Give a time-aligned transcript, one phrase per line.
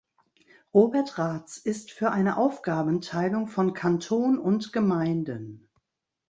[0.73, 5.69] Robert Raths ist für eine Aufgabenteilung von Kanton und Gemeinden.